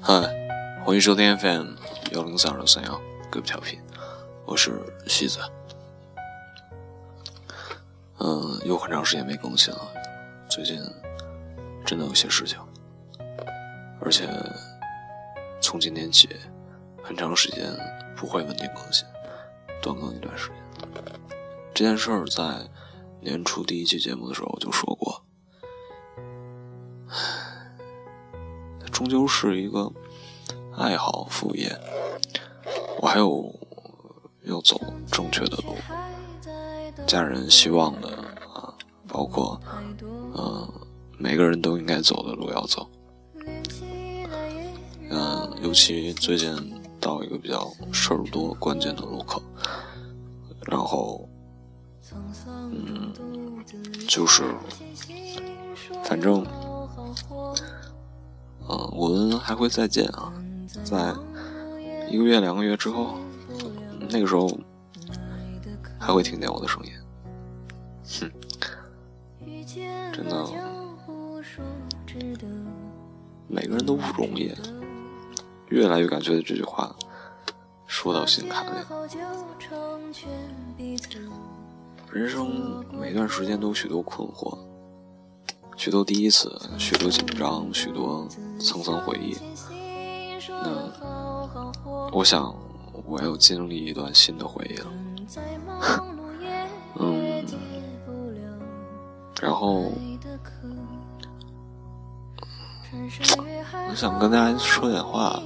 [0.00, 0.14] 嗨
[0.84, 1.74] 欢迎收听 FM
[2.12, 3.00] 幺零三二六三幺，
[3.30, 3.80] 各位调频，
[4.46, 5.40] 我是西子。
[8.18, 9.80] 嗯，有很长时间没更新了，
[10.48, 10.80] 最近
[11.84, 12.58] 真的有些事情，
[14.00, 14.28] 而且
[15.60, 16.28] 从今天起，
[17.02, 17.64] 很长时间
[18.16, 19.06] 不会稳定更新，
[19.82, 20.56] 断更一段时间。
[21.74, 22.68] 这件事儿在
[23.20, 25.24] 年初第一期节目的时候我就说过，
[27.08, 27.47] 它
[28.98, 29.92] 终究是一个
[30.76, 31.70] 爱好副业，
[33.00, 33.48] 我还有
[34.42, 34.76] 要走
[35.06, 35.76] 正确的路。
[37.06, 38.08] 家人希望的
[38.52, 38.74] 啊，
[39.06, 39.60] 包括
[40.36, 40.68] 嗯，
[41.16, 42.90] 每个人都应该走的路要走。
[45.10, 46.52] 嗯，尤其最近
[46.98, 49.40] 到一个比较事儿多、关键的路口，
[50.66, 51.28] 然后
[52.72, 53.14] 嗯，
[54.08, 54.42] 就是
[56.02, 56.44] 反正，
[58.98, 60.32] 我们还会再见啊，
[60.82, 61.14] 在
[62.10, 63.14] 一个月、两个月之后，
[64.10, 64.50] 那个时候
[66.00, 66.90] 还会听见我的声音。
[68.20, 68.28] 哼，
[70.12, 70.44] 真的，
[73.46, 74.52] 每个人都不容易，
[75.68, 76.92] 越来越感觉这句话
[77.86, 78.70] 说到心坎里。
[82.10, 84.58] 人生每段时间都有许多困惑，
[85.78, 88.26] 许多第一次，许多紧张，许多
[88.58, 89.36] 沧桑回忆。
[90.48, 90.90] 那，
[92.12, 92.52] 我想
[93.06, 94.86] 我要经历一段新的回忆了。
[96.98, 97.46] 嗯。
[99.40, 99.92] 然后，
[103.88, 105.40] 我想跟大家说点话。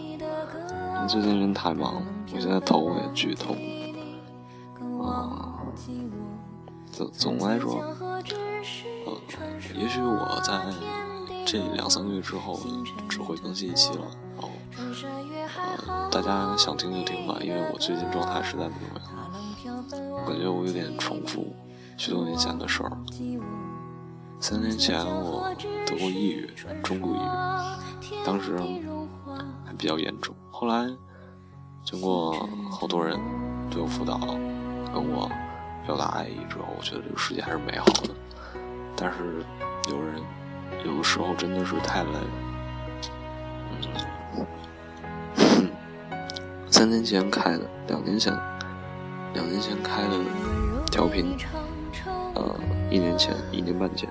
[1.07, 3.55] 最近人太忙，我现在头也巨痛。
[5.05, 5.61] 啊，
[6.93, 7.83] 总总的来说，
[9.07, 9.19] 呃，
[9.75, 10.63] 也许我在
[11.47, 12.61] 这两三个月之后
[13.09, 14.05] 只会更新一期了。
[14.37, 14.51] 然后，
[15.89, 21.55] 呃，大家想听就听吧，因为我最近状态实在不怎么样，我感觉我有点重复
[21.97, 22.93] 许多年前的事儿。
[24.39, 25.51] 三年前我
[25.87, 26.51] 得过抑郁，
[26.83, 28.59] 中度抑郁，当时
[29.65, 30.35] 还比较严重。
[30.51, 30.87] 后来
[31.85, 33.19] 经过好多人
[33.71, 34.19] 对我辅导，
[34.93, 35.31] 跟我
[35.87, 38.11] 表达爱意之后，我觉得这个世界还是美好的。
[38.97, 39.45] 但是
[39.91, 40.23] 有人
[40.85, 42.31] 有的时候真的是太累了。
[45.37, 45.71] 嗯，
[46.71, 48.33] 三年前开的，两年前，
[49.35, 50.11] 两年前开的
[50.91, 51.37] 调频，
[52.35, 52.55] 呃，
[52.91, 54.09] 一年前，一年半前。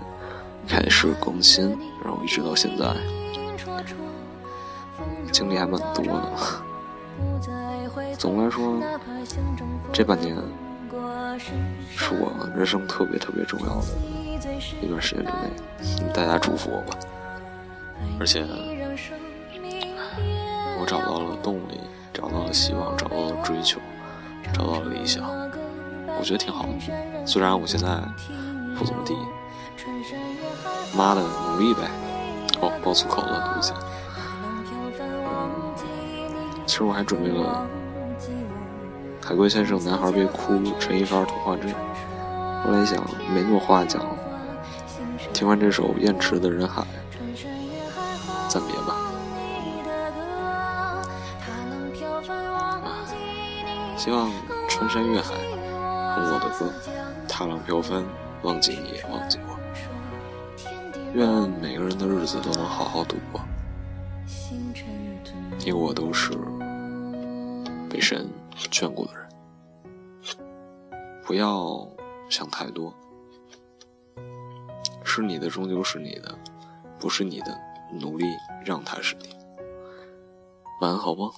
[0.67, 1.69] 开始更新，
[2.03, 2.95] 然后一直到现在，
[5.31, 6.31] 经历还蛮多的。
[8.15, 8.79] 总的来说，
[9.91, 10.37] 这半年
[11.39, 13.85] 是我人生特别特别重要的
[14.81, 15.49] 一段时间之内，
[16.13, 16.97] 大家祝福我吧。
[18.19, 18.45] 而且，
[20.79, 21.79] 我找到了动力，
[22.13, 23.79] 找到了希望，找到了追求，
[24.53, 25.23] 找到了理想，
[26.17, 27.25] 我觉得挺好的。
[27.25, 27.87] 虽然我现在
[28.77, 29.15] 不怎么地。
[30.95, 31.89] 妈的，努力呗！
[32.61, 33.73] 哦，爆粗口了，对不起。
[36.67, 37.67] 其实我还准备了
[39.31, 41.73] 《海龟先生》《男孩别哭》《陈一发童话镇》，
[42.65, 43.01] 后来想
[43.33, 44.05] 没那么话讲，
[45.31, 46.81] 听完这首燕池的《人海》，
[48.49, 48.97] 暂别吧。
[53.95, 54.29] 希望
[54.67, 55.33] 穿山越海，
[56.13, 56.69] 哼我的歌，
[57.25, 58.03] 踏浪飘帆，
[58.41, 59.57] 忘记你忘记我。
[61.13, 61.25] 愿
[61.61, 63.39] 每个人的日子都能好好度过。
[65.57, 66.31] 你我都是
[67.89, 68.27] 被神
[68.69, 69.20] 眷顾的人，
[71.31, 71.87] 不要
[72.29, 72.93] 想太多。
[75.01, 76.37] 是你的终究是你的，
[76.99, 77.57] 不是你的
[78.01, 78.25] 努力
[78.65, 79.29] 让它是你。
[80.81, 81.31] 晚安，好梦。